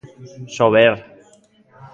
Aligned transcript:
Sober. 0.55 0.95